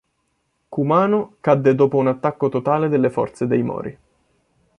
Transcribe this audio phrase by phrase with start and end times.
[0.69, 3.97] Kumano cadde dopo un attacco totale delle forze dei Mōri.